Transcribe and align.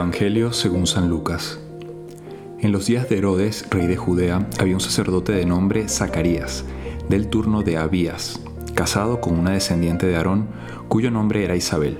Evangelio 0.00 0.54
según 0.54 0.86
San 0.86 1.10
Lucas. 1.10 1.58
En 2.58 2.72
los 2.72 2.86
días 2.86 3.10
de 3.10 3.18
Herodes, 3.18 3.66
rey 3.68 3.86
de 3.86 3.98
Judea, 3.98 4.48
había 4.58 4.72
un 4.72 4.80
sacerdote 4.80 5.32
de 5.32 5.44
nombre 5.44 5.90
Zacarías, 5.90 6.64
del 7.10 7.28
turno 7.28 7.62
de 7.62 7.76
Abías, 7.76 8.40
casado 8.74 9.20
con 9.20 9.38
una 9.38 9.50
descendiente 9.50 10.06
de 10.06 10.16
Aarón, 10.16 10.48
cuyo 10.88 11.10
nombre 11.10 11.44
era 11.44 11.54
Isabel. 11.54 11.98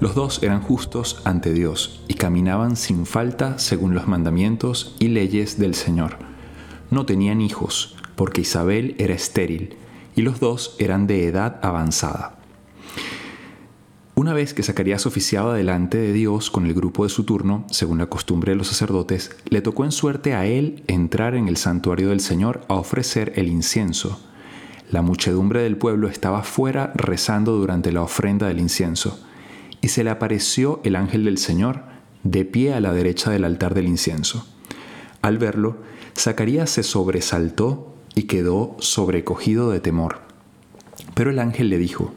Los 0.00 0.16
dos 0.16 0.42
eran 0.42 0.60
justos 0.60 1.22
ante 1.24 1.52
Dios 1.52 2.02
y 2.08 2.14
caminaban 2.14 2.74
sin 2.74 3.06
falta 3.06 3.60
según 3.60 3.94
los 3.94 4.08
mandamientos 4.08 4.96
y 4.98 5.06
leyes 5.06 5.56
del 5.56 5.76
Señor. 5.76 6.16
No 6.90 7.06
tenían 7.06 7.40
hijos, 7.40 7.94
porque 8.16 8.40
Isabel 8.40 8.96
era 8.98 9.14
estéril, 9.14 9.76
y 10.16 10.22
los 10.22 10.40
dos 10.40 10.74
eran 10.80 11.06
de 11.06 11.28
edad 11.28 11.60
avanzada. 11.62 12.39
Una 14.20 14.34
vez 14.34 14.52
que 14.52 14.62
Zacarías 14.62 15.06
oficiaba 15.06 15.54
delante 15.54 15.96
de 15.96 16.12
Dios 16.12 16.50
con 16.50 16.66
el 16.66 16.74
grupo 16.74 17.04
de 17.04 17.08
su 17.08 17.24
turno, 17.24 17.64
según 17.70 17.96
la 17.96 18.08
costumbre 18.08 18.52
de 18.52 18.56
los 18.56 18.66
sacerdotes, 18.66 19.30
le 19.48 19.62
tocó 19.62 19.86
en 19.86 19.92
suerte 19.92 20.34
a 20.34 20.44
él 20.44 20.84
entrar 20.88 21.34
en 21.34 21.48
el 21.48 21.56
santuario 21.56 22.10
del 22.10 22.20
Señor 22.20 22.60
a 22.68 22.74
ofrecer 22.74 23.32
el 23.36 23.48
incienso. 23.48 24.20
La 24.90 25.00
muchedumbre 25.00 25.62
del 25.62 25.78
pueblo 25.78 26.06
estaba 26.06 26.42
fuera 26.42 26.92
rezando 26.94 27.52
durante 27.56 27.92
la 27.92 28.02
ofrenda 28.02 28.46
del 28.48 28.60
incienso, 28.60 29.18
y 29.80 29.88
se 29.88 30.04
le 30.04 30.10
apareció 30.10 30.82
el 30.84 30.96
ángel 30.96 31.24
del 31.24 31.38
Señor 31.38 31.84
de 32.22 32.44
pie 32.44 32.74
a 32.74 32.80
la 32.80 32.92
derecha 32.92 33.30
del 33.30 33.46
altar 33.46 33.72
del 33.72 33.88
incienso. 33.88 34.46
Al 35.22 35.38
verlo, 35.38 35.78
Zacarías 36.14 36.68
se 36.68 36.82
sobresaltó 36.82 37.96
y 38.14 38.24
quedó 38.24 38.76
sobrecogido 38.80 39.70
de 39.70 39.80
temor. 39.80 40.20
Pero 41.14 41.30
el 41.30 41.38
ángel 41.38 41.70
le 41.70 41.78
dijo, 41.78 42.12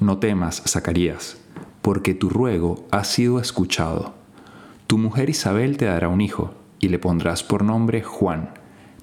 No 0.00 0.18
temas, 0.18 0.62
Zacarías 0.66 1.38
porque 1.86 2.14
tu 2.14 2.28
ruego 2.30 2.84
ha 2.90 3.04
sido 3.04 3.38
escuchado. 3.38 4.12
Tu 4.88 4.98
mujer 4.98 5.30
Isabel 5.30 5.76
te 5.76 5.84
dará 5.84 6.08
un 6.08 6.20
hijo, 6.20 6.52
y 6.80 6.88
le 6.88 6.98
pondrás 6.98 7.44
por 7.44 7.62
nombre 7.62 8.02
Juan. 8.02 8.50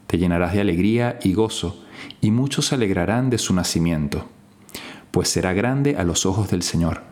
Te 0.06 0.18
llenarás 0.18 0.52
de 0.52 0.60
alegría 0.60 1.18
y 1.24 1.34
gozo, 1.34 1.82
y 2.20 2.32
muchos 2.32 2.66
se 2.66 2.76
alegrarán 2.76 3.30
de 3.30 3.38
su 3.38 3.54
nacimiento, 3.54 4.28
pues 5.12 5.30
será 5.30 5.54
grande 5.54 5.96
a 5.96 6.04
los 6.04 6.26
ojos 6.26 6.52
del 6.52 6.62
Señor. 6.62 7.04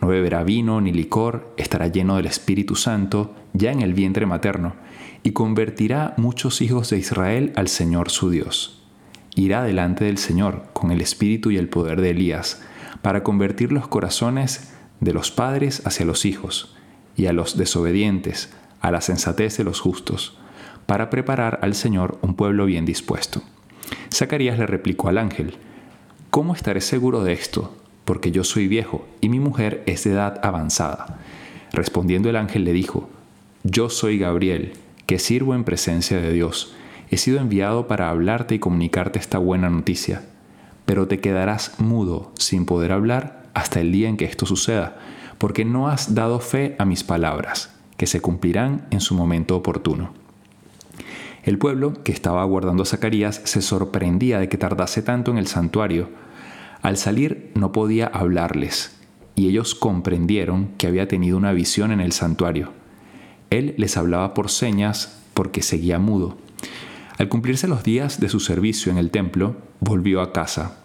No 0.00 0.06
beberá 0.06 0.44
vino 0.44 0.80
ni 0.80 0.92
licor, 0.92 1.52
estará 1.56 1.88
lleno 1.88 2.14
del 2.14 2.26
Espíritu 2.26 2.76
Santo, 2.76 3.34
ya 3.54 3.72
en 3.72 3.82
el 3.82 3.94
vientre 3.94 4.24
materno, 4.24 4.76
y 5.24 5.32
convertirá 5.32 6.14
muchos 6.16 6.62
hijos 6.62 6.90
de 6.90 6.98
Israel 6.98 7.52
al 7.56 7.66
Señor 7.66 8.10
su 8.10 8.30
Dios. 8.30 8.84
Irá 9.34 9.64
delante 9.64 10.04
del 10.04 10.18
Señor 10.18 10.66
con 10.74 10.92
el 10.92 11.00
espíritu 11.00 11.50
y 11.50 11.56
el 11.56 11.68
poder 11.68 12.00
de 12.00 12.10
Elías, 12.10 12.62
para 13.02 13.24
convertir 13.24 13.72
los 13.72 13.88
corazones 13.88 14.77
de 15.00 15.12
los 15.12 15.30
padres 15.30 15.82
hacia 15.86 16.06
los 16.06 16.24
hijos, 16.24 16.74
y 17.16 17.26
a 17.26 17.32
los 17.32 17.56
desobedientes, 17.56 18.50
a 18.80 18.90
la 18.90 19.00
sensatez 19.00 19.56
de 19.56 19.64
los 19.64 19.80
justos, 19.80 20.38
para 20.86 21.10
preparar 21.10 21.58
al 21.62 21.74
Señor 21.74 22.18
un 22.22 22.34
pueblo 22.34 22.64
bien 22.66 22.84
dispuesto. 22.84 23.42
Zacarías 24.12 24.58
le 24.58 24.66
replicó 24.66 25.08
al 25.08 25.18
ángel, 25.18 25.56
¿Cómo 26.30 26.54
estaré 26.54 26.80
seguro 26.80 27.24
de 27.24 27.32
esto? 27.32 27.76
Porque 28.04 28.30
yo 28.30 28.44
soy 28.44 28.68
viejo 28.68 29.06
y 29.20 29.28
mi 29.28 29.40
mujer 29.40 29.82
es 29.86 30.04
de 30.04 30.12
edad 30.12 30.40
avanzada. 30.42 31.18
Respondiendo 31.72 32.30
el 32.30 32.36
ángel 32.36 32.64
le 32.64 32.72
dijo, 32.72 33.08
Yo 33.64 33.90
soy 33.90 34.18
Gabriel, 34.18 34.74
que 35.06 35.18
sirvo 35.18 35.54
en 35.54 35.64
presencia 35.64 36.20
de 36.20 36.32
Dios. 36.32 36.74
He 37.10 37.16
sido 37.16 37.40
enviado 37.40 37.88
para 37.88 38.10
hablarte 38.10 38.54
y 38.54 38.58
comunicarte 38.58 39.18
esta 39.18 39.38
buena 39.38 39.70
noticia. 39.70 40.22
Pero 40.84 41.08
te 41.08 41.18
quedarás 41.20 41.80
mudo 41.80 42.32
sin 42.38 42.66
poder 42.66 42.92
hablar 42.92 43.37
hasta 43.58 43.80
el 43.80 43.90
día 43.90 44.08
en 44.08 44.16
que 44.16 44.24
esto 44.24 44.46
suceda, 44.46 44.96
porque 45.36 45.64
no 45.64 45.88
has 45.88 46.14
dado 46.14 46.38
fe 46.38 46.76
a 46.78 46.84
mis 46.84 47.02
palabras, 47.02 47.74
que 47.96 48.06
se 48.06 48.20
cumplirán 48.20 48.86
en 48.90 49.00
su 49.00 49.14
momento 49.14 49.56
oportuno. 49.56 50.12
El 51.42 51.58
pueblo, 51.58 51.94
que 52.04 52.12
estaba 52.12 52.42
aguardando 52.42 52.84
a 52.84 52.86
Zacarías, 52.86 53.40
se 53.44 53.60
sorprendía 53.60 54.38
de 54.38 54.48
que 54.48 54.58
tardase 54.58 55.02
tanto 55.02 55.32
en 55.32 55.38
el 55.38 55.48
santuario. 55.48 56.08
Al 56.82 56.96
salir 56.96 57.50
no 57.54 57.72
podía 57.72 58.06
hablarles, 58.06 58.96
y 59.34 59.48
ellos 59.48 59.74
comprendieron 59.74 60.68
que 60.78 60.86
había 60.86 61.08
tenido 61.08 61.36
una 61.36 61.52
visión 61.52 61.90
en 61.90 62.00
el 62.00 62.12
santuario. 62.12 62.72
Él 63.50 63.74
les 63.76 63.96
hablaba 63.96 64.34
por 64.34 64.50
señas 64.50 65.20
porque 65.34 65.62
seguía 65.62 65.98
mudo. 65.98 66.38
Al 67.18 67.28
cumplirse 67.28 67.66
los 67.66 67.82
días 67.82 68.20
de 68.20 68.28
su 68.28 68.38
servicio 68.38 68.92
en 68.92 68.98
el 68.98 69.10
templo, 69.10 69.56
volvió 69.80 70.20
a 70.20 70.32
casa 70.32 70.76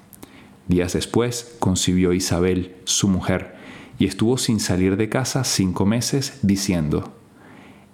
Días 0.68 0.94
después 0.94 1.56
concibió 1.60 2.14
Isabel, 2.14 2.76
su 2.86 3.08
mujer, 3.08 3.56
y 4.00 4.06
estuvo 4.06 4.38
sin 4.38 4.60
salir 4.60 4.98
de 4.98 5.10
casa 5.10 5.44
cinco 5.44 5.86
meses 5.86 6.40
diciendo, 6.42 7.14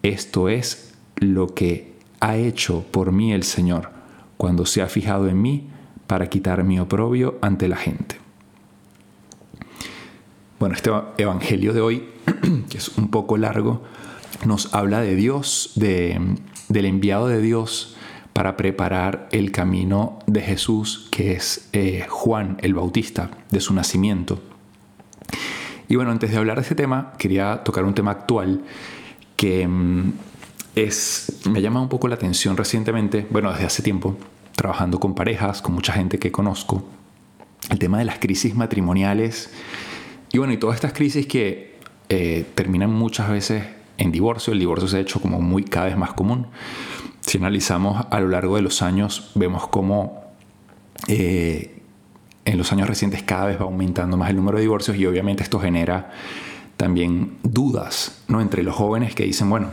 Esto 0.03 0.49
es 0.49 0.93
lo 1.15 1.53
que 1.53 1.93
ha 2.19 2.35
hecho 2.35 2.85
por 2.91 3.11
mí 3.11 3.33
el 3.33 3.43
Señor, 3.43 3.91
cuando 4.37 4.65
se 4.65 4.81
ha 4.81 4.87
fijado 4.87 5.27
en 5.27 5.41
mí 5.41 5.69
para 6.07 6.29
quitar 6.29 6.63
mi 6.63 6.79
oprobio 6.79 7.37
ante 7.41 7.67
la 7.67 7.77
gente. 7.77 8.17
Bueno, 10.59 10.75
este 10.75 10.91
Evangelio 11.17 11.73
de 11.73 11.81
hoy, 11.81 12.09
que 12.69 12.77
es 12.77 12.97
un 12.97 13.09
poco 13.09 13.37
largo, 13.37 13.83
nos 14.45 14.73
habla 14.73 15.01
de 15.01 15.15
Dios, 15.15 15.71
de, 15.75 16.35
del 16.67 16.85
enviado 16.85 17.27
de 17.27 17.41
Dios 17.41 17.95
para 18.39 18.55
preparar 18.55 19.27
el 19.33 19.51
camino 19.51 20.19
de 20.25 20.39
Jesús, 20.39 21.09
que 21.11 21.33
es 21.33 21.67
eh, 21.73 22.05
Juan 22.07 22.55
el 22.61 22.73
Bautista, 22.73 23.31
de 23.51 23.59
su 23.59 23.73
nacimiento. 23.73 24.39
Y 25.89 25.97
bueno, 25.97 26.11
antes 26.11 26.31
de 26.31 26.37
hablar 26.37 26.55
de 26.55 26.61
ese 26.61 26.73
tema, 26.73 27.11
quería 27.17 27.65
tocar 27.65 27.83
un 27.83 27.93
tema 27.93 28.11
actual 28.11 28.63
que 29.35 29.67
mm, 29.67 30.13
es, 30.73 31.41
me 31.51 31.61
llama 31.61 31.81
un 31.81 31.89
poco 31.89 32.07
la 32.07 32.15
atención 32.15 32.55
recientemente, 32.55 33.27
bueno, 33.29 33.51
desde 33.51 33.65
hace 33.65 33.83
tiempo, 33.83 34.15
trabajando 34.55 35.01
con 35.01 35.15
parejas, 35.15 35.61
con 35.61 35.75
mucha 35.75 35.91
gente 35.91 36.17
que 36.17 36.31
conozco, 36.31 36.85
el 37.69 37.77
tema 37.77 37.97
de 37.97 38.05
las 38.05 38.19
crisis 38.19 38.55
matrimoniales 38.55 39.51
y 40.31 40.37
bueno, 40.37 40.53
y 40.53 40.57
todas 40.57 40.75
estas 40.75 40.93
crisis 40.93 41.27
que 41.27 41.77
eh, 42.07 42.45
terminan 42.55 42.89
muchas 42.89 43.29
veces 43.29 43.65
en 43.97 44.13
divorcio, 44.13 44.53
el 44.53 44.59
divorcio 44.59 44.87
se 44.87 44.95
ha 44.95 44.99
hecho 45.01 45.19
como 45.19 45.41
muy 45.41 45.65
cada 45.65 45.87
vez 45.87 45.97
más 45.97 46.13
común. 46.13 46.47
Si 47.29 47.37
analizamos 47.37 48.07
a 48.09 48.19
lo 48.21 48.27
largo 48.27 48.55
de 48.55 48.63
los 48.63 48.81
años, 48.81 49.29
vemos 49.35 49.67
cómo 49.67 50.23
eh, 51.07 51.79
en 52.43 52.57
los 52.57 52.71
años 52.71 52.87
recientes 52.87 53.21
cada 53.21 53.45
vez 53.45 53.61
va 53.61 53.65
aumentando 53.65 54.17
más 54.17 54.31
el 54.31 54.37
número 54.37 54.57
de 54.57 54.63
divorcios 54.63 54.97
y 54.97 55.05
obviamente 55.05 55.43
esto 55.43 55.59
genera 55.59 56.09
también 56.75 57.37
dudas 57.43 58.23
¿no? 58.27 58.41
entre 58.41 58.63
los 58.63 58.75
jóvenes 58.75 59.13
que 59.13 59.25
dicen, 59.25 59.47
bueno, 59.47 59.67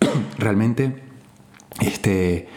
realmente 0.38 1.02
este, 1.80 2.48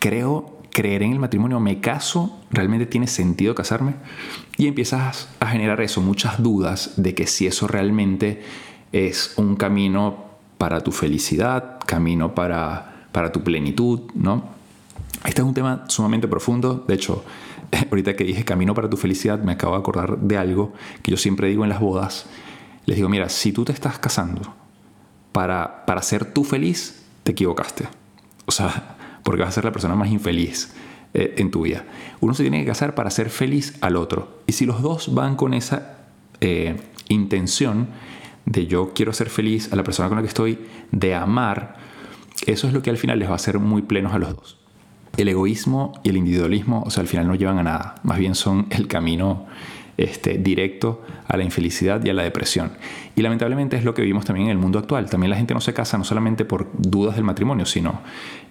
creo 0.00 0.62
creer 0.70 1.02
en 1.02 1.12
el 1.12 1.18
matrimonio, 1.18 1.60
me 1.60 1.80
caso, 1.80 2.40
realmente 2.50 2.86
tiene 2.86 3.08
sentido 3.08 3.54
casarme 3.54 3.92
y 4.56 4.68
empiezas 4.68 5.28
a 5.38 5.48
generar 5.48 5.82
eso, 5.82 6.00
muchas 6.00 6.42
dudas 6.42 6.94
de 6.96 7.14
que 7.14 7.26
si 7.26 7.46
eso 7.46 7.68
realmente 7.68 8.42
es 8.90 9.34
un 9.36 9.56
camino 9.56 10.32
para 10.56 10.80
tu 10.80 10.92
felicidad, 10.92 11.78
camino 11.84 12.34
para 12.34 12.91
para 13.12 13.30
tu 13.30 13.42
plenitud, 13.42 14.00
¿no? 14.14 14.44
Este 15.24 15.42
es 15.42 15.46
un 15.46 15.54
tema 15.54 15.84
sumamente 15.88 16.26
profundo, 16.26 16.84
de 16.88 16.94
hecho, 16.94 17.24
ahorita 17.90 18.16
que 18.16 18.24
dije 18.24 18.44
camino 18.44 18.74
para 18.74 18.90
tu 18.90 18.96
felicidad, 18.96 19.40
me 19.40 19.52
acabo 19.52 19.74
de 19.74 19.80
acordar 19.80 20.18
de 20.18 20.36
algo 20.36 20.72
que 21.02 21.10
yo 21.10 21.16
siempre 21.16 21.48
digo 21.48 21.62
en 21.62 21.70
las 21.70 21.80
bodas. 21.80 22.26
Les 22.86 22.96
digo, 22.96 23.08
mira, 23.08 23.28
si 23.28 23.52
tú 23.52 23.64
te 23.64 23.72
estás 23.72 23.98
casando 23.98 24.54
para, 25.30 25.86
para 25.86 26.02
ser 26.02 26.24
tú 26.24 26.44
feliz, 26.44 27.04
te 27.22 27.32
equivocaste. 27.32 27.86
O 28.46 28.52
sea, 28.52 28.96
porque 29.22 29.42
vas 29.42 29.50
a 29.50 29.52
ser 29.52 29.64
la 29.64 29.72
persona 29.72 29.94
más 29.94 30.10
infeliz 30.10 30.74
eh, 31.14 31.34
en 31.38 31.50
tu 31.50 31.62
vida. 31.62 31.84
Uno 32.20 32.34
se 32.34 32.42
tiene 32.42 32.60
que 32.60 32.66
casar 32.66 32.94
para 32.94 33.10
ser 33.10 33.30
feliz 33.30 33.76
al 33.80 33.96
otro. 33.96 34.40
Y 34.46 34.52
si 34.52 34.66
los 34.66 34.82
dos 34.82 35.14
van 35.14 35.36
con 35.36 35.54
esa 35.54 35.98
eh, 36.40 36.80
intención 37.08 37.88
de 38.46 38.66
yo 38.66 38.92
quiero 38.94 39.12
ser 39.12 39.30
feliz 39.30 39.72
a 39.72 39.76
la 39.76 39.84
persona 39.84 40.08
con 40.08 40.16
la 40.16 40.22
que 40.22 40.28
estoy, 40.28 40.58
de 40.90 41.14
amar, 41.14 41.76
eso 42.46 42.66
es 42.66 42.72
lo 42.72 42.82
que 42.82 42.90
al 42.90 42.98
final 42.98 43.18
les 43.18 43.28
va 43.28 43.32
a 43.32 43.36
hacer 43.36 43.58
muy 43.58 43.82
plenos 43.82 44.12
a 44.14 44.18
los 44.18 44.34
dos. 44.36 44.58
El 45.16 45.28
egoísmo 45.28 45.92
y 46.02 46.08
el 46.08 46.16
individualismo, 46.16 46.82
o 46.86 46.90
sea, 46.90 47.02
al 47.02 47.08
final 47.08 47.26
no 47.26 47.34
llevan 47.34 47.58
a 47.58 47.62
nada, 47.62 47.94
más 48.02 48.18
bien 48.18 48.34
son 48.34 48.66
el 48.70 48.88
camino 48.88 49.46
este, 49.98 50.38
directo 50.38 51.02
a 51.28 51.36
la 51.36 51.44
infelicidad 51.44 52.02
y 52.04 52.10
a 52.10 52.14
la 52.14 52.22
depresión. 52.22 52.72
Y 53.14 53.22
lamentablemente 53.22 53.76
es 53.76 53.84
lo 53.84 53.94
que 53.94 54.02
vivimos 54.02 54.24
también 54.24 54.46
en 54.46 54.52
el 54.52 54.58
mundo 54.58 54.78
actual. 54.78 55.08
También 55.08 55.30
la 55.30 55.36
gente 55.36 55.54
no 55.54 55.60
se 55.60 55.74
casa 55.74 55.98
no 55.98 56.04
solamente 56.04 56.44
por 56.44 56.70
dudas 56.76 57.16
del 57.16 57.24
matrimonio, 57.24 57.66
sino 57.66 58.00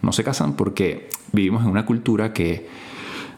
no 0.02 0.12
se 0.12 0.24
casan 0.24 0.54
porque 0.54 1.10
vivimos 1.32 1.64
en 1.64 1.70
una 1.70 1.86
cultura 1.86 2.32
que 2.32 2.70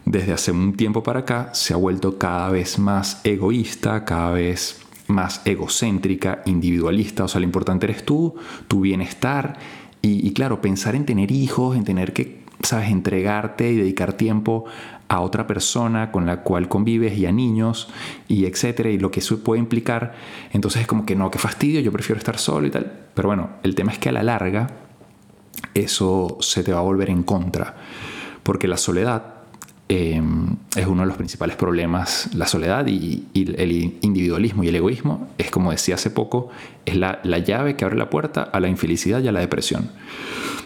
desde 0.06 0.34
hace 0.34 0.52
un 0.52 0.74
tiempo 0.74 1.02
para 1.02 1.22
acá 1.22 1.50
se 1.54 1.74
ha 1.74 1.78
vuelto 1.78 2.18
cada 2.18 2.50
vez 2.50 2.78
más 2.78 3.22
egoísta, 3.24 4.04
cada 4.04 4.32
vez 4.32 4.82
más 5.08 5.42
egocéntrica, 5.46 6.42
individualista. 6.46 7.24
O 7.24 7.28
sea, 7.28 7.40
lo 7.40 7.46
importante 7.46 7.86
eres 7.86 8.06
tú, 8.06 8.36
tu 8.68 8.82
bienestar 8.82 9.58
y, 10.06 10.34
claro, 10.34 10.60
pensar 10.60 10.96
en 10.96 11.06
tener 11.06 11.32
hijos, 11.32 11.78
en 11.78 11.86
tener 11.86 12.12
que 12.12 12.44
sabes, 12.62 12.90
entregarte 12.90 13.72
y 13.72 13.78
dedicar 13.78 14.14
tiempo 14.14 14.66
a 15.08 15.22
otra 15.22 15.48
persona 15.48 16.12
con 16.12 16.26
la 16.26 16.42
cual 16.42 16.68
convives 16.68 17.18
y 17.18 17.26
a 17.26 17.32
niños 17.32 17.90
y 18.28 18.46
etcétera 18.46 18.90
y 18.90 18.98
lo 18.98 19.12
que 19.12 19.20
eso 19.20 19.44
puede 19.44 19.60
implicar. 19.60 20.14
Entonces 20.52 20.82
es 20.82 20.88
como 20.88 21.06
que 21.06 21.16
no, 21.16 21.32
qué 21.32 21.40
fastidio, 21.40 21.80
yo 21.80 21.92
prefiero 21.92 22.18
estar 22.18 22.38
solo 22.38 22.68
y 22.68 22.72
tal. 22.72 22.92
Pero 23.14 23.30
bueno, 23.30 23.50
el 23.64 23.76
tema 23.76 23.92
es 23.92 24.00
que 24.00 24.10
a 24.10 24.12
la 24.12 24.24
larga 24.24 24.68
eso 25.74 26.38
se 26.42 26.64
te 26.64 26.74
va 26.74 26.80
a 26.80 26.84
volver 26.84 27.10
en 27.10 27.24
contra. 27.24 27.76
Porque 28.44 28.68
la 28.68 28.78
soledad 28.78 29.43
em, 29.94 30.56
es 30.76 30.88
uno 30.88 31.02
de 31.02 31.08
los 31.08 31.18
principales 31.18 31.56
problemas. 31.56 32.30
La 32.34 32.48
soledad 32.48 32.88
y, 32.88 33.28
el 33.34 33.98
individualismo 34.02 34.64
y 34.64 34.70
el 34.70 34.76
egoísmo 34.76 35.30
es, 35.38 35.52
como 35.52 35.72
decía 35.72 35.96
hace 35.96 36.10
poco, 36.10 36.50
es 36.86 36.96
la, 36.96 37.20
la 37.24 37.40
llave 37.40 37.76
que 37.76 37.86
abre 37.86 37.98
la 37.98 38.10
puerta 38.10 38.44
a 38.44 38.60
la 38.60 38.70
infelicidad 38.70 39.22
y 39.22 39.28
a 39.28 39.32
la 39.32 39.40
depresión 39.40 39.90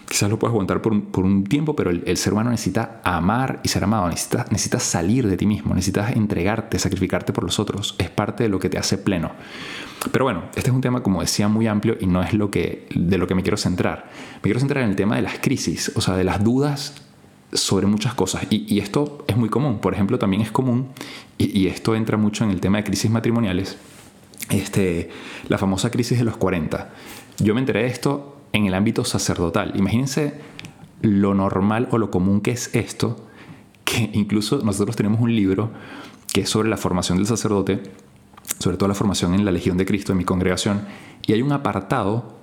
quizás 0.08 0.30
lo 0.30 0.40
puedes 0.40 0.52
aguantar 0.52 0.82
por 0.82 0.94
un, 0.94 1.44
tiempo, 1.44 1.76
pero 1.76 1.90
el, 1.90 2.18
ser 2.18 2.34
humano 2.34 2.50
necesita 2.50 3.02
amar 3.04 3.60
y 3.64 3.68
ser 3.68 3.84
amado, 3.84 4.08
necesitas, 4.08 4.52
necesita 4.52 4.80
salir 4.80 5.28
de 5.28 5.38
ti 5.38 5.46
mismo, 5.46 5.74
necesitas 5.74 6.16
entregarte, 6.16 6.80
sacrificarte 6.80 7.34
por 7.34 7.44
los 7.44 7.60
otros, 7.60 7.96
es 7.98 8.10
parte 8.10 8.44
de 8.44 8.50
lo 8.50 8.60
que 8.60 8.70
te 8.70 8.78
hace 8.78 8.98
pleno. 8.98 9.32
Pero 10.12 10.26
bueno, 10.26 10.44
este 10.56 10.70
es 10.70 10.76
un 10.76 10.82
tema, 10.82 11.04
como 11.04 11.22
decía, 11.22 11.48
muy 11.48 11.68
amplio 11.68 11.98
y 12.00 12.08
no 12.08 12.22
es 12.22 12.34
lo 12.34 12.50
que, 12.52 12.88
de 12.96 13.18
lo 13.18 13.28
que 13.28 13.36
me 13.36 13.42
quiero 13.42 13.58
centrar. 13.58 14.10
Me 14.36 14.42
quiero 14.44 14.60
centrar 14.60 14.84
en 14.84 14.92
el 14.92 14.96
tema 14.96 15.16
de 15.16 15.24
las 15.24 15.40
crisis, 15.40 15.92
o 15.96 16.02
sea, 16.02 16.16
de 16.16 16.24
las 16.24 16.44
dudas 16.44 16.94
sobre 17.54 17.88
muchas 17.88 18.14
cosas. 18.14 18.48
Y, 18.50 18.80
esto 18.80 19.26
es 19.28 19.38
muy 19.38 19.50
común. 19.50 19.80
Por 19.80 19.94
ejemplo, 19.94 20.20
también 20.20 20.42
es 20.42 20.52
común, 20.52 20.90
y, 21.38 21.58
y, 21.58 21.68
esto 21.68 21.96
entra 21.96 22.18
mucho 22.18 22.44
en 22.44 22.52
el 22.52 22.60
tema 22.60 22.78
de 22.78 22.84
crisis 22.84 23.10
matrimoniales, 23.10 23.78
este, 24.50 25.10
la 25.48 25.58
famosa 25.58 25.92
crisis 25.92 26.18
de 26.18 26.24
los 26.24 26.38
40. 26.38 26.90
Yo 27.40 27.54
me 27.54 27.60
enteré 27.60 27.84
de 27.84 27.88
esto 27.88 28.38
en 28.54 28.66
el 28.66 28.74
ámbito 28.74 29.06
sacerdotal. 29.06 29.74
Imagínense 29.76 30.42
lo 31.02 31.34
normal 31.34 31.88
o 31.92 31.98
lo 31.98 32.10
común 32.10 32.42
que 32.42 32.52
es 32.52 32.74
esto, 32.76 33.28
que 33.84 34.10
incluso 34.14 34.62
nosotros 34.64 34.96
tenemos 34.96 35.22
un 35.22 35.36
libro 35.36 35.72
que 36.34 36.42
es 36.42 36.50
sobre 36.50 36.70
la 36.70 36.78
formación 36.78 37.18
del 37.18 37.28
sacerdote, 37.28 37.84
sobre 38.60 38.78
todo 38.78 38.90
la 38.90 38.96
formación 38.96 39.34
en 39.34 39.46
la 39.46 39.52
Legión 39.52 39.78
de 39.78 39.86
Cristo 39.86 40.12
en 40.12 40.18
mi 40.18 40.26
congregación, 40.26 40.86
y 41.26 41.34
hay 41.34 41.42
un 41.42 41.52
apartado 41.52 42.37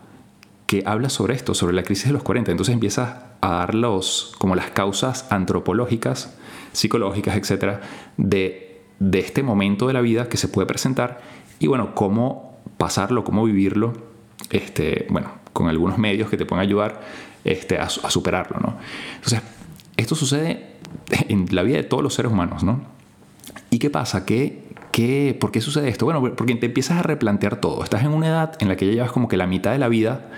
que 0.67 0.83
habla 0.87 1.09
sobre 1.09 1.35
esto, 1.35 1.55
sobre 1.55 1.75
la 1.75 1.83
crisis 1.83 2.07
de 2.07 2.13
los 2.13 2.23
40. 2.23 2.51
Entonces 2.51 2.73
empiezas 2.73 3.17
a 3.41 3.49
dar 3.49 3.75
los, 3.75 4.35
como 4.39 4.55
las 4.55 4.71
causas 4.71 5.27
antropológicas, 5.31 6.37
psicológicas, 6.73 7.37
etcétera, 7.37 7.81
de, 8.17 8.83
de 8.99 9.19
este 9.19 9.43
momento 9.43 9.87
de 9.87 9.93
la 9.93 10.01
vida 10.01 10.29
que 10.29 10.37
se 10.37 10.49
puede 10.49 10.67
presentar 10.67 11.21
y 11.59 11.67
bueno, 11.67 11.95
cómo 11.95 12.59
pasarlo, 12.79 13.25
cómo 13.25 13.45
vivirlo, 13.45 13.93
este, 14.51 15.07
bueno, 15.11 15.31
con 15.53 15.69
algunos 15.69 15.99
medios 15.99 16.29
que 16.29 16.37
te 16.37 16.47
pueden 16.47 16.63
ayudar 16.63 17.01
este, 17.45 17.79
a, 17.79 17.89
superarlo. 17.89 18.59
¿no? 18.61 18.77
Entonces, 19.17 19.43
esto 19.97 20.15
sucede 20.15 20.75
en 21.29 21.47
la 21.53 21.63
vida 21.63 21.77
de 21.77 21.85
todos 21.85 22.03
los 22.03 22.15
seres 22.15 22.33
humanos. 22.33 22.65
¿no? 22.65 22.83
¿Y 23.71 23.79
qué 23.79 23.91
pasa? 23.91 24.25
¿Qué, 24.27 24.64
qué, 24.95 25.37
por 25.39 25.51
qué 25.51 25.61
sucede 25.61 25.89
esto? 25.89 26.05
Bueno, 26.05 26.23
porque 26.37 26.55
te 26.55 26.67
empiezas 26.67 26.99
a 26.99 27.03
replantear 27.03 27.57
todo. 27.57 27.83
Estás 27.83 28.05
en 28.05 28.13
una 28.13 28.29
edad 28.29 28.57
en 28.61 28.69
la 28.69 28.77
que 28.77 28.87
ya 28.87 28.93
llevas 28.93 29.11
como 29.11 29.27
que 29.27 29.37
la 29.37 29.49
mitad 29.49 29.73
de 29.73 29.79
la 29.79 29.89
vida. 29.89 30.31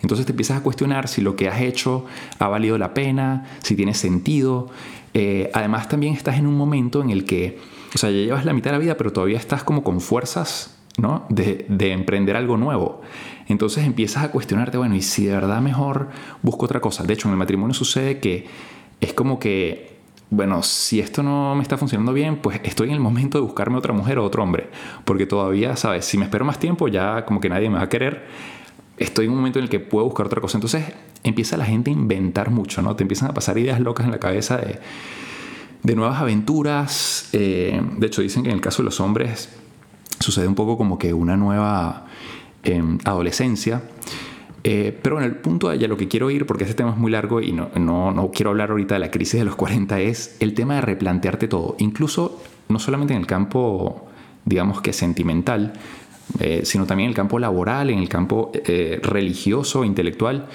Entonces 0.00 0.24
te 0.24 0.32
empiezas 0.32 0.56
a 0.56 0.62
cuestionar 0.62 1.06
si 1.06 1.20
lo 1.20 1.36
que 1.36 1.50
has 1.50 1.60
hecho 1.60 2.06
ha 2.38 2.48
valido 2.48 2.78
la 2.78 2.94
pena, 2.94 3.44
si 3.62 3.76
tiene 3.76 3.92
sentido. 3.92 4.70
Eh, 5.12 5.50
además 5.52 5.90
también 5.90 6.14
estás 6.14 6.38
en 6.38 6.46
un 6.46 6.56
momento 6.56 7.02
en 7.02 7.10
el 7.10 7.26
que, 7.26 7.58
o 7.94 7.98
sea, 7.98 8.10
ya 8.10 8.16
llevas 8.16 8.46
la 8.46 8.54
mitad 8.54 8.70
de 8.70 8.78
la 8.78 8.82
vida, 8.82 8.96
pero 8.96 9.12
todavía 9.12 9.36
estás 9.36 9.64
como 9.64 9.84
con 9.84 10.00
fuerzas 10.00 10.78
¿no? 10.96 11.26
de, 11.28 11.66
de 11.68 11.92
emprender 11.92 12.36
algo 12.36 12.56
nuevo. 12.56 13.02
Entonces 13.48 13.84
empiezas 13.84 14.24
a 14.24 14.30
cuestionarte, 14.30 14.78
bueno, 14.78 14.94
¿y 14.94 15.02
si 15.02 15.26
de 15.26 15.34
verdad 15.34 15.60
mejor 15.60 16.08
busco 16.40 16.64
otra 16.64 16.80
cosa? 16.80 17.04
De 17.04 17.12
hecho, 17.12 17.28
en 17.28 17.32
el 17.32 17.38
matrimonio 17.38 17.74
sucede 17.74 18.18
que 18.18 18.46
es 19.02 19.12
como 19.12 19.38
que, 19.38 19.99
bueno, 20.30 20.62
si 20.62 21.00
esto 21.00 21.24
no 21.24 21.56
me 21.56 21.62
está 21.62 21.76
funcionando 21.76 22.12
bien, 22.12 22.36
pues 22.36 22.60
estoy 22.62 22.88
en 22.88 22.94
el 22.94 23.00
momento 23.00 23.38
de 23.38 23.42
buscarme 23.42 23.76
otra 23.76 23.92
mujer 23.92 24.18
o 24.20 24.24
otro 24.24 24.44
hombre. 24.44 24.70
Porque 25.04 25.26
todavía, 25.26 25.74
¿sabes? 25.76 26.04
Si 26.04 26.18
me 26.18 26.24
espero 26.24 26.44
más 26.44 26.60
tiempo, 26.60 26.86
ya 26.86 27.24
como 27.24 27.40
que 27.40 27.48
nadie 27.48 27.68
me 27.68 27.78
va 27.78 27.82
a 27.82 27.88
querer. 27.88 28.26
Estoy 28.96 29.24
en 29.24 29.32
un 29.32 29.38
momento 29.38 29.58
en 29.58 29.64
el 29.64 29.68
que 29.68 29.80
puedo 29.80 30.04
buscar 30.04 30.26
otra 30.26 30.40
cosa. 30.40 30.56
Entonces 30.58 30.84
empieza 31.24 31.56
la 31.56 31.64
gente 31.64 31.90
a 31.90 31.94
inventar 31.94 32.50
mucho, 32.50 32.80
¿no? 32.80 32.94
Te 32.94 33.02
empiezan 33.02 33.30
a 33.30 33.34
pasar 33.34 33.58
ideas 33.58 33.80
locas 33.80 34.06
en 34.06 34.12
la 34.12 34.20
cabeza 34.20 34.56
de, 34.58 34.78
de 35.82 35.96
nuevas 35.96 36.20
aventuras. 36.20 37.28
Eh, 37.32 37.82
de 37.98 38.06
hecho, 38.06 38.22
dicen 38.22 38.44
que 38.44 38.50
en 38.50 38.54
el 38.54 38.60
caso 38.60 38.82
de 38.82 38.84
los 38.84 39.00
hombres 39.00 39.48
sucede 40.20 40.46
un 40.46 40.54
poco 40.54 40.76
como 40.76 40.96
que 40.96 41.12
una 41.12 41.36
nueva 41.36 42.06
adolescencia. 43.04 43.82
Eh, 44.62 44.98
pero 45.02 45.18
en 45.18 45.24
el 45.24 45.36
punto 45.36 45.68
de 45.68 45.74
allá 45.74 45.88
lo 45.88 45.96
que 45.96 46.08
quiero 46.08 46.30
ir, 46.30 46.44
porque 46.44 46.64
este 46.64 46.74
tema 46.74 46.90
es 46.90 46.96
muy 46.96 47.10
largo 47.10 47.40
y 47.40 47.52
no, 47.52 47.70
no, 47.76 48.12
no, 48.12 48.30
quiero 48.30 48.50
hablar 48.50 48.70
ahorita 48.70 48.94
de 48.94 49.00
la 49.00 49.10
crisis 49.10 49.40
de 49.40 49.46
los 49.46 49.56
40, 49.56 50.00
es 50.00 50.36
el 50.40 50.52
tema 50.54 50.74
de 50.74 50.80
replantearte 50.82 51.48
todo, 51.48 51.76
incluso 51.78 52.42
no 52.68 52.78
solamente 52.78 53.14
en 53.14 53.20
el 53.20 53.26
campo, 53.26 54.06
digamos 54.44 54.82
que 54.82 54.92
sentimental, 54.92 55.72
eh, 56.40 56.62
sino 56.64 56.86
también 56.86 57.06
en 57.06 57.10
el 57.10 57.16
campo 57.16 57.38
laboral, 57.38 57.90
en 57.90 57.98
el 57.98 58.08
campo 58.08 58.52
eh, 58.54 59.00
religioso, 59.02 59.84
intelectual. 59.84 60.46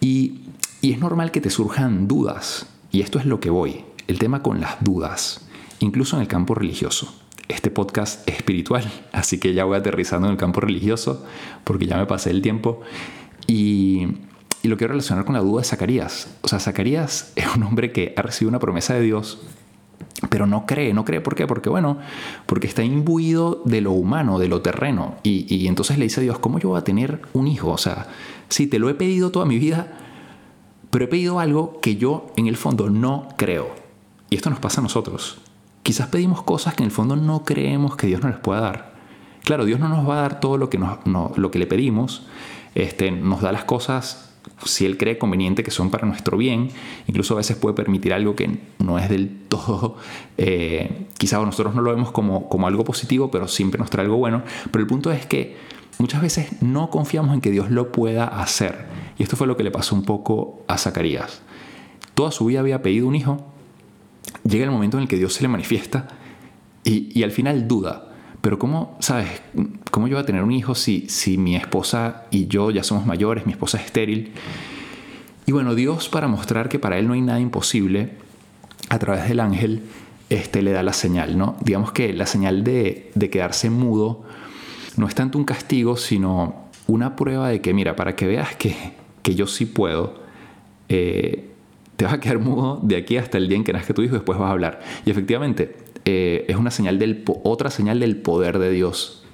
Y, 0.00 0.40
y 0.80 0.92
es 0.92 0.98
normal 0.98 1.30
que 1.30 1.40
te 1.40 1.50
surjan 1.50 2.08
dudas, 2.08 2.66
y 2.90 3.02
esto 3.02 3.18
es 3.18 3.26
lo 3.26 3.40
que 3.40 3.50
voy, 3.50 3.84
el 4.06 4.18
tema 4.18 4.42
con 4.42 4.60
las 4.60 4.82
dudas, 4.82 5.46
incluso 5.80 6.16
en 6.16 6.22
el 6.22 6.28
campo 6.28 6.54
religioso 6.54 7.14
este 7.48 7.70
podcast 7.70 8.28
es 8.28 8.36
espiritual, 8.36 8.90
así 9.12 9.38
que 9.38 9.54
ya 9.54 9.64
voy 9.64 9.78
aterrizando 9.78 10.26
en 10.28 10.32
el 10.32 10.38
campo 10.38 10.60
religioso 10.60 11.24
porque 11.64 11.86
ya 11.86 11.96
me 11.96 12.06
pasé 12.06 12.30
el 12.30 12.42
tiempo. 12.42 12.80
Y, 13.46 14.06
lo 14.64 14.76
quiero 14.76 14.92
relacionar 14.92 15.24
con 15.24 15.34
la 15.34 15.40
duda 15.40 15.62
de 15.62 15.66
Zacarías. 15.66 16.36
O 16.42 16.48
sea, 16.48 16.60
Zacarías 16.60 17.32
es 17.36 17.46
un 17.56 17.62
hombre 17.62 17.90
que 17.90 18.12
ha 18.16 18.22
recibido 18.22 18.50
una 18.50 18.58
promesa 18.58 18.92
de 18.92 19.00
Dios, 19.00 19.40
pero 20.28 20.46
no 20.46 20.66
cree, 20.66 20.92
no 20.92 21.06
cree, 21.06 21.22
¿por 21.22 21.34
qué? 21.34 21.46
Porque 21.46 21.70
bueno, 21.70 21.98
porque 22.44 22.66
está 22.66 22.82
imbuido 22.82 23.62
de 23.64 23.80
lo 23.80 23.92
humano, 23.92 24.38
de 24.38 24.48
lo 24.48 24.60
terreno. 24.60 25.16
Y, 25.22 25.46
y 25.54 25.68
entonces 25.68 25.96
le 25.96 26.04
dice 26.04 26.20
a 26.20 26.22
Dios, 26.22 26.38
¿cómo 26.38 26.58
yo 26.58 26.70
voy 26.70 26.78
a 26.78 26.84
tener 26.84 27.22
un 27.32 27.46
hijo? 27.46 27.70
O 27.70 27.78
sea, 27.78 28.08
sí, 28.50 28.66
te 28.66 28.78
lo 28.78 28.90
he 28.90 28.94
pedido 28.94 29.30
toda 29.30 29.46
mi 29.46 29.58
vida, 29.58 29.96
pero 30.90 31.06
he 31.06 31.08
pedido 31.08 31.40
algo 31.40 31.80
que 31.80 31.96
yo 31.96 32.26
en 32.36 32.46
el 32.46 32.58
fondo 32.58 32.90
no 32.90 33.28
creo. 33.38 33.74
Y 34.28 34.36
esto 34.36 34.50
nos 34.50 34.58
pasa 34.58 34.80
a 34.80 34.82
nosotros. 34.82 35.40
Quizás 35.88 36.08
pedimos 36.08 36.42
cosas 36.42 36.74
que 36.74 36.82
en 36.82 36.88
el 36.88 36.90
fondo 36.90 37.16
no 37.16 37.44
creemos 37.44 37.96
que 37.96 38.06
Dios 38.06 38.20
nos 38.20 38.32
les 38.32 38.40
pueda 38.40 38.60
dar. 38.60 38.92
Claro, 39.42 39.64
Dios 39.64 39.80
no 39.80 39.88
nos 39.88 40.06
va 40.06 40.18
a 40.18 40.20
dar 40.20 40.38
todo 40.38 40.58
lo 40.58 40.68
que, 40.68 40.78
lo 41.06 41.50
que 41.50 41.58
le 41.58 41.66
pedimos, 41.66 42.26
este, 42.74 43.10
nos 43.10 43.40
da 43.40 43.52
las 43.52 43.64
cosas 43.64 44.34
si 44.66 44.84
Él 44.84 44.98
cree 44.98 45.16
conveniente 45.16 45.62
que 45.62 45.70
son 45.70 45.88
para 45.88 46.06
nuestro 46.06 46.36
bien, 46.36 46.68
incluso 47.06 47.32
a 47.32 47.38
veces 47.38 47.56
puede 47.56 47.74
permitir 47.74 48.12
algo 48.12 48.36
que 48.36 48.58
no 48.80 48.98
es 48.98 49.08
del 49.08 49.30
todo, 49.48 49.96
eh, 50.36 51.06
quizás 51.16 51.42
nosotros 51.42 51.74
no 51.74 51.80
lo 51.80 51.94
vemos 51.94 52.12
como, 52.12 52.50
como 52.50 52.66
algo 52.66 52.84
positivo, 52.84 53.30
pero 53.30 53.48
siempre 53.48 53.78
nos 53.78 53.88
trae 53.88 54.04
algo 54.04 54.18
bueno. 54.18 54.42
Pero 54.70 54.82
el 54.82 54.86
punto 54.86 55.10
es 55.10 55.24
que 55.24 55.56
muchas 55.98 56.20
veces 56.20 56.60
no 56.60 56.90
confiamos 56.90 57.32
en 57.32 57.40
que 57.40 57.50
Dios 57.50 57.70
lo 57.70 57.92
pueda 57.92 58.26
hacer. 58.26 58.88
Y 59.16 59.22
esto 59.22 59.36
fue 59.36 59.46
lo 59.46 59.56
que 59.56 59.64
le 59.64 59.70
pasó 59.70 59.94
un 59.94 60.04
poco 60.04 60.60
a 60.68 60.76
Zacarías. 60.76 61.40
Toda 62.12 62.30
su 62.30 62.44
vida 62.44 62.60
había 62.60 62.82
pedido 62.82 63.08
un 63.08 63.14
hijo, 63.14 63.54
llega 64.44 64.64
el 64.64 64.70
momento 64.70 64.96
en 64.96 65.04
el 65.04 65.08
que 65.08 65.16
Dios 65.16 65.34
se 65.34 65.42
le 65.42 65.48
manifiesta 65.48 66.08
y, 66.84 67.22
al 67.22 67.30
final 67.32 67.68
duda. 67.68 68.04
Pero 68.40 68.58
¿cómo, 68.58 68.96
sabes, 69.00 69.28
cómo 69.90 70.06
yo 70.06 70.16
voy 70.16 70.22
a 70.22 70.26
tener 70.26 70.42
un 70.42 70.52
hijo 70.52 70.74
si, 70.74 71.08
si 71.08 71.36
mi 71.38 71.56
esposa 71.56 72.24
y 72.30 72.46
yo 72.46 72.70
ya 72.70 72.84
somos 72.84 73.04
mayores, 73.04 73.46
mi 73.46 73.52
esposa 73.52 73.78
es 73.78 73.86
estéril? 73.86 74.32
Y 75.46 75.52
bueno, 75.52 75.74
Dios 75.74 76.08
para 76.08 76.28
mostrar 76.28 76.68
que 76.68 76.78
para 76.78 76.98
Él 76.98 77.08
no 77.08 77.14
hay 77.14 77.20
nada 77.20 77.40
imposible, 77.40 78.12
a 78.88 78.98
través 78.98 79.28
del 79.28 79.40
ángel, 79.40 79.82
este, 80.30 80.62
le 80.62 80.72
da 80.72 80.82
la 80.82 80.92
señal, 80.92 81.38
¿no? 81.38 81.56
Digamos 81.60 81.92
que 81.92 82.12
la 82.12 82.26
señal 82.26 82.64
de, 82.64 83.10
quedarse 83.30 83.70
mudo 83.70 84.24
no 84.96 85.06
es 85.06 85.14
tanto 85.14 85.38
un 85.38 85.44
castigo, 85.44 85.96
sino 85.96 86.68
una 86.86 87.16
prueba 87.16 87.48
de 87.48 87.60
que, 87.60 87.72
mira, 87.74 87.96
para 87.96 88.16
que 88.16 88.26
veas 88.26 88.56
que, 88.56 88.74
que 89.22 89.34
yo 89.34 89.46
sí 89.46 89.66
puedo, 89.66 90.22
eh, 90.88 91.50
te 91.98 92.04
vas 92.04 92.14
a 92.14 92.20
quedar 92.20 92.38
mudo 92.38 92.78
de 92.80 92.96
aquí 92.96 93.16
hasta 93.16 93.38
el 93.38 93.48
día 93.48 93.56
en 93.56 93.64
que 93.64 93.72
nazca 93.72 93.92
tu 93.92 94.02
hijo 94.02 94.14
y 94.14 94.18
después 94.18 94.38
vas 94.38 94.48
a 94.48 94.52
hablar. 94.52 94.80
Y 95.04 95.10
efectivamente, 95.10 95.76
eh, 96.04 96.44
es 96.46 96.54
una 96.54 96.70
señal 96.70 96.96
del, 97.00 97.24
otra 97.42 97.70
señal 97.70 97.98
del 97.98 98.16
poder 98.18 98.60
de 98.60 98.70
Dios 98.70 99.24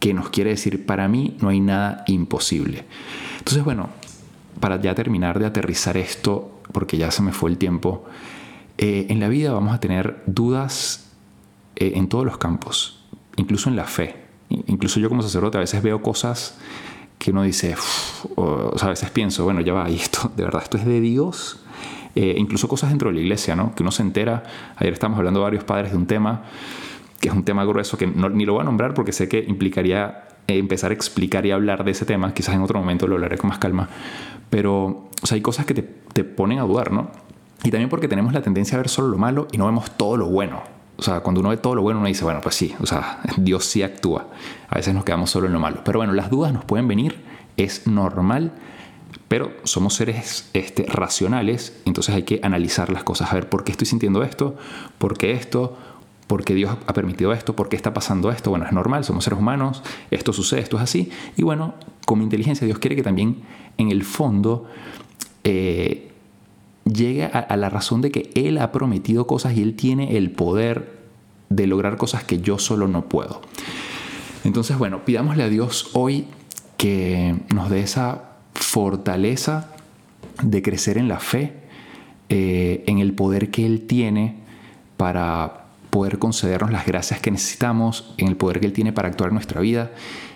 que 0.00 0.14
nos 0.14 0.30
quiere 0.30 0.48
decir, 0.48 0.86
para 0.86 1.08
mí 1.08 1.36
no 1.42 1.50
hay 1.50 1.60
nada 1.60 2.04
imposible. 2.06 2.84
Entonces, 3.36 3.62
bueno, 3.64 3.90
para 4.60 4.80
ya 4.80 4.94
terminar 4.94 5.38
de 5.38 5.44
aterrizar 5.44 5.98
esto, 5.98 6.58
porque 6.72 6.96
ya 6.96 7.10
se 7.10 7.20
me 7.20 7.32
fue 7.32 7.50
el 7.50 7.58
tiempo, 7.58 8.06
eh, 8.78 9.08
en 9.10 9.20
la 9.20 9.28
vida 9.28 9.52
vamos 9.52 9.74
a 9.74 9.80
tener 9.80 10.22
dudas 10.24 11.12
eh, 11.76 11.92
en 11.96 12.08
todos 12.08 12.24
los 12.24 12.38
campos, 12.38 13.04
incluso 13.36 13.68
en 13.68 13.76
la 13.76 13.84
fe. 13.84 14.16
Incluso 14.48 15.00
yo 15.00 15.10
como 15.10 15.20
sacerdote 15.20 15.58
a 15.58 15.60
veces 15.60 15.82
veo 15.82 16.00
cosas 16.00 16.56
que 17.18 17.30
uno 17.30 17.42
dice, 17.42 17.74
o, 18.36 18.74
a 18.80 18.88
veces 18.88 19.10
pienso, 19.10 19.44
bueno, 19.44 19.60
ya 19.60 19.74
va, 19.74 19.90
y 19.90 19.96
esto, 19.96 20.32
de 20.34 20.44
verdad, 20.44 20.62
esto 20.62 20.78
es 20.78 20.86
de 20.86 21.02
Dios 21.02 21.60
eh, 22.16 22.34
incluso 22.36 22.66
cosas 22.66 22.90
dentro 22.90 23.10
de 23.10 23.14
la 23.14 23.20
iglesia, 23.20 23.54
¿no? 23.54 23.74
que 23.74 23.82
uno 23.82 23.92
se 23.92 24.02
entera. 24.02 24.42
Ayer 24.76 24.92
estamos 24.92 25.18
hablando 25.18 25.40
varios 25.42 25.64
padres 25.64 25.92
de 25.92 25.96
un 25.96 26.06
tema 26.06 26.42
que 27.20 27.28
es 27.28 27.34
un 27.34 27.44
tema 27.44 27.64
grueso 27.64 27.96
que 27.96 28.06
ni 28.06 28.44
lo 28.44 28.54
voy 28.54 28.62
a 28.62 28.64
nombrar 28.64 28.94
porque 28.94 29.12
sé 29.12 29.28
que 29.28 29.44
implicaría 29.46 30.28
empezar 30.46 30.90
a 30.90 30.94
explicar 30.94 31.46
y 31.46 31.50
hablar 31.50 31.84
de 31.84 31.92
ese 31.92 32.04
tema. 32.04 32.34
Quizás 32.34 32.54
en 32.54 32.62
otro 32.62 32.78
momento 32.78 33.06
lo 33.06 33.14
hablaré 33.14 33.38
con 33.38 33.48
más 33.48 33.58
calma. 33.58 33.88
Pero 34.50 35.06
o 35.22 35.26
sea, 35.26 35.36
hay 35.36 35.42
cosas 35.42 35.66
que 35.66 35.74
te, 35.74 35.82
te 35.82 36.24
ponen 36.24 36.58
a 36.58 36.62
dudar, 36.62 36.92
¿no? 36.92 37.10
Y 37.64 37.70
también 37.70 37.88
porque 37.88 38.06
tenemos 38.06 38.32
la 38.32 38.42
tendencia 38.42 38.76
a 38.76 38.78
ver 38.78 38.88
solo 38.88 39.08
lo 39.08 39.18
malo 39.18 39.48
y 39.50 39.58
no 39.58 39.66
vemos 39.66 39.90
todo 39.92 40.16
lo 40.16 40.26
bueno. 40.26 40.62
O 40.98 41.02
sea, 41.02 41.20
cuando 41.20 41.40
uno 41.40 41.50
ve 41.50 41.56
todo 41.56 41.74
lo 41.74 41.82
bueno, 41.82 41.98
uno 42.00 42.08
dice, 42.08 42.24
bueno, 42.24 42.40
pues 42.40 42.54
sí, 42.54 42.74
o 42.80 42.86
sea, 42.86 43.20
Dios 43.36 43.64
sí 43.64 43.82
actúa. 43.82 44.28
A 44.68 44.76
veces 44.76 44.94
nos 44.94 45.04
quedamos 45.04 45.30
solo 45.30 45.46
en 45.46 45.52
lo 45.52 45.60
malo. 45.60 45.80
Pero 45.84 45.98
bueno, 45.98 46.12
las 46.12 46.30
dudas 46.30 46.52
nos 46.52 46.64
pueden 46.64 46.88
venir, 46.88 47.22
es 47.56 47.86
normal, 47.86 48.52
pero 49.28 49.52
somos 49.64 49.94
seres 49.94 50.48
este, 50.52 50.84
racionales, 50.84 51.76
entonces 51.84 52.14
hay 52.14 52.22
que 52.22 52.40
analizar 52.42 52.90
las 52.90 53.04
cosas, 53.04 53.32
a 53.32 53.34
ver 53.34 53.48
por 53.48 53.64
qué 53.64 53.72
estoy 53.72 53.86
sintiendo 53.86 54.22
esto, 54.22 54.56
por 54.98 55.18
qué 55.18 55.32
esto, 55.32 55.76
por 56.26 56.44
qué 56.44 56.54
Dios 56.54 56.76
ha 56.86 56.92
permitido 56.92 57.32
esto, 57.32 57.54
por 57.54 57.68
qué 57.68 57.76
está 57.76 57.94
pasando 57.94 58.30
esto. 58.30 58.50
Bueno, 58.50 58.66
es 58.66 58.72
normal, 58.72 59.04
somos 59.04 59.24
seres 59.24 59.38
humanos, 59.38 59.82
esto 60.10 60.32
sucede, 60.32 60.60
esto 60.60 60.76
es 60.76 60.82
así. 60.82 61.10
Y 61.36 61.42
bueno, 61.42 61.74
como 62.04 62.22
inteligencia, 62.22 62.66
Dios 62.66 62.78
quiere 62.78 62.96
que 62.96 63.02
también 63.02 63.42
en 63.78 63.90
el 63.90 64.04
fondo 64.04 64.66
eh, 65.44 66.10
llegue 66.84 67.24
a, 67.24 67.56
la 67.56 67.70
razón 67.70 68.00
de 68.00 68.10
que 68.10 68.30
Él 68.34 68.58
ha 68.58 68.72
prometido 68.72 69.26
cosas 69.26 69.56
y 69.56 69.62
Él 69.62 69.76
tiene 69.76 70.16
el 70.16 70.30
poder 70.30 70.96
de 71.48 71.66
lograr 71.66 71.96
cosas 71.96 72.24
que 72.24 72.40
yo 72.40 72.58
solo 72.58 72.88
no 72.88 73.08
puedo. 73.08 73.40
Entonces, 74.44 74.78
bueno, 74.78 75.04
pidámosle 75.04 75.44
a 75.44 75.48
Dios 75.48 75.90
hoy 75.92 76.26
que 76.76 77.36
nos 77.54 77.70
dé 77.70 77.80
esa 77.80 78.25
fortaleza 78.58 79.70
de 80.42 80.62
crecer 80.62 80.98
en 80.98 81.08
la 81.08 81.18
fe, 81.18 81.52
eh, 82.28 82.84
en 82.86 82.98
el 82.98 83.12
poder 83.12 83.50
que 83.50 83.64
Él 83.64 83.86
tiene 83.86 84.36
para 84.96 85.66
poder 85.90 86.18
concedernos 86.18 86.72
las 86.72 86.86
gracias 86.86 87.20
que 87.20 87.30
necesitamos, 87.30 88.12
en 88.18 88.28
el 88.28 88.36
poder 88.36 88.60
que 88.60 88.66
Él 88.66 88.72
tiene 88.72 88.92
para 88.92 89.08
actuar 89.08 89.28
en 89.30 89.34
nuestra 89.34 89.60
vida 89.60 89.92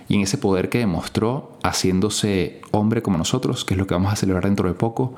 y 0.08 0.14
en 0.14 0.22
ese 0.22 0.38
poder 0.38 0.68
que 0.70 0.78
demostró 0.78 1.58
haciéndose 1.62 2.60
hombre 2.70 3.02
como 3.02 3.18
nosotros, 3.18 3.64
que 3.64 3.74
es 3.74 3.78
lo 3.78 3.86
que 3.86 3.94
vamos 3.94 4.12
a 4.12 4.16
celebrar 4.16 4.44
dentro 4.44 4.68
de 4.68 4.74
poco, 4.74 5.14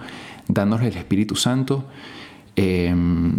dándonos 0.48 0.84
el 0.84 0.96
Espíritu 0.96 1.36
Santo. 1.36 1.84
Em, 2.56 3.36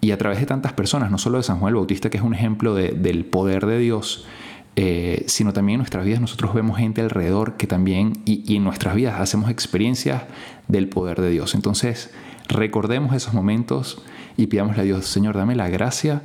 y 0.00 0.10
a 0.10 0.18
través 0.18 0.40
de 0.40 0.46
tantas 0.46 0.72
personas, 0.72 1.10
no 1.10 1.18
solo 1.18 1.38
de 1.38 1.44
San 1.44 1.58
Juan 1.58 1.70
el 1.70 1.76
Bautista, 1.76 2.10
que 2.10 2.18
es 2.18 2.22
un 2.22 2.34
ejemplo 2.34 2.74
del 2.74 3.24
poder 3.24 3.66
de 3.66 3.78
Dios, 3.78 4.26
eh, 4.74 5.24
sino 5.26 5.52
también 5.52 5.74
en 5.74 5.78
nuestras 5.80 6.04
vidas 6.04 6.20
nosotros 6.20 6.54
vemos 6.54 6.78
gente 6.78 7.02
alrededor 7.02 7.56
que 7.56 7.66
también, 7.66 8.22
y, 8.24 8.56
en 8.56 8.64
nuestras 8.64 8.94
vidas 8.94 9.20
hacemos 9.20 9.50
experiencias 9.50 10.22
del 10.68 10.88
poder 10.88 11.20
de 11.20 11.30
Dios. 11.30 11.54
Entonces, 11.54 12.10
recordemos 12.48 13.14
esos 13.14 13.34
momentos 13.34 14.02
y 14.36 14.46
pidámosle 14.46 14.82
a 14.82 14.84
Dios, 14.84 15.06
Señor, 15.06 15.36
dame 15.36 15.54
la 15.56 15.68
gracia 15.68 16.22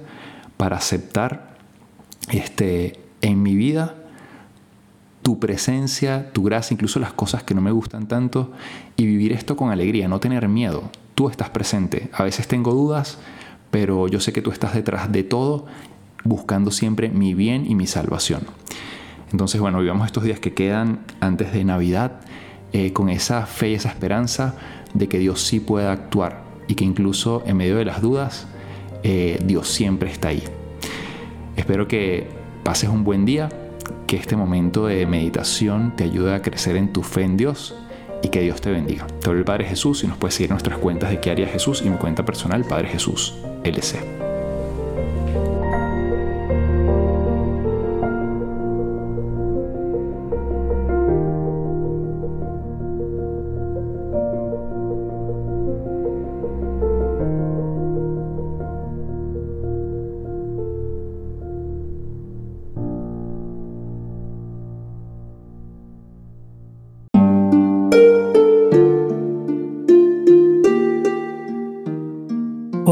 para 0.56 0.78
aceptar 0.78 1.58
este, 2.30 3.00
en 3.22 3.44
mi 3.44 3.56
vida 3.56 3.96
tu 5.28 5.40
presencia, 5.40 6.32
tu 6.32 6.44
gracia, 6.44 6.74
incluso 6.74 7.02
las 7.02 7.12
cosas 7.12 7.44
que 7.44 7.54
no 7.54 7.60
me 7.60 7.72
gustan 7.72 8.08
tanto, 8.08 8.54
y 8.96 9.06
vivir 9.06 9.34
esto 9.34 9.58
con 9.58 9.72
alegría, 9.72 10.08
no 10.08 10.22
tener 10.22 10.48
miedo. 10.48 10.90
Tú 11.16 11.28
estás 11.28 11.50
presente. 11.50 12.10
A 12.14 12.24
veces 12.24 12.48
tengo 12.48 12.72
dudas, 12.72 13.18
pero 13.70 14.08
yo 14.08 14.22
sé 14.22 14.32
que 14.32 14.42
tú 14.42 14.52
estás 14.52 14.74
detrás 14.74 15.12
de 15.12 15.24
todo, 15.24 15.66
buscando 16.28 16.72
siempre 16.72 17.10
mi 17.10 17.34
bien 17.34 17.70
y 17.70 17.76
mi 17.76 17.88
salvación. 17.88 18.42
Entonces, 19.32 19.60
bueno, 19.60 19.80
vivamos 19.80 20.06
estos 20.06 20.24
días 20.24 20.40
que 20.40 20.54
quedan 20.54 21.00
antes 21.20 21.52
de 21.54 21.64
Navidad 21.64 22.22
eh, 22.74 22.94
con 22.94 23.10
esa 23.10 23.46
fe 23.46 23.70
y 23.70 23.74
esa 23.74 23.90
esperanza 23.90 24.56
de 24.94 25.08
que 25.08 25.20
Dios 25.20 25.42
sí 25.42 25.60
pueda 25.60 25.92
actuar 25.92 26.44
y 26.68 26.76
que 26.76 26.86
incluso 26.86 27.44
en 27.46 27.58
medio 27.58 27.78
de 27.78 27.86
las 27.86 28.02
dudas, 28.02 28.48
eh, 29.04 29.40
Dios 29.44 29.68
siempre 29.68 30.12
está 30.12 30.30
ahí. 30.30 30.44
Espero 31.56 31.88
que 31.88 32.28
pases 32.64 32.90
un 32.90 33.04
buen 33.04 33.26
día 33.26 33.50
que 34.06 34.16
este 34.16 34.36
momento 34.36 34.88
de 34.88 35.06
meditación 35.06 35.96
te 35.96 36.06
ayude 36.06 36.34
a 36.34 36.42
crecer 36.42 36.78
en 36.78 36.94
tu 36.94 37.04
fe 37.04 37.24
en 37.24 37.38
Dios 37.38 37.76
y 38.22 38.30
que 38.30 38.42
Dios 38.42 38.62
te 38.62 38.72
bendiga. 38.72 39.06
Te 39.22 39.30
el 39.30 39.44
Padre 39.44 39.66
Jesús 39.66 40.04
y 40.04 40.08
nos 40.08 40.18
puedes 40.18 40.36
seguir 40.36 40.52
nuestras 40.52 40.78
cuentas 40.78 41.10
de 41.10 41.20
qué 41.20 41.32
haría 41.32 41.48
Jesús 41.48 41.82
y 41.86 41.90
mi 41.90 41.98
cuenta 41.98 42.26
personal 42.26 42.64
Padre 42.64 42.88
Jesús 42.88 43.36
LC. 43.64 44.27